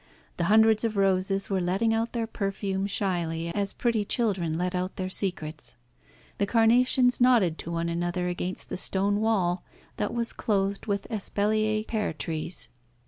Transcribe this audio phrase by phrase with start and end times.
[0.37, 4.95] The hundreds of roses were letting out their perfume shyly, as pretty children let out
[4.95, 5.75] their secrets.
[6.39, 9.63] The carnations nodded to one another against the stone wall
[9.97, 12.67] that was clothed with Espalier pear trees.